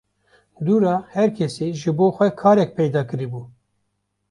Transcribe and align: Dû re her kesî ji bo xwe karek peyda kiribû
Dû 0.65 0.75
re 0.83 0.93
her 1.15 1.29
kesî 1.37 1.67
ji 1.81 1.91
bo 1.97 2.07
xwe 2.15 2.27
karek 2.39 2.69
peyda 2.77 3.01
kiribû 3.09 3.41